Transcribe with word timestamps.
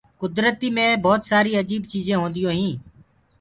ڪُدرتي 0.21 0.67
مي 0.75 0.85
ڀوت 1.03 1.21
سآري 1.29 1.51
اجيب 1.61 1.83
چيجينٚ 1.91 2.21
هونديونٚ 2.21 2.57
هينٚ۔ 2.59 2.79